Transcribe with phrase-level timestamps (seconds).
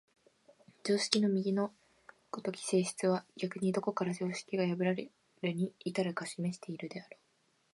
[0.83, 1.71] 常識の右の
[2.31, 5.11] 如き性質は逆にどこから常識が破られ
[5.43, 7.19] るに至るかを示しているであろう。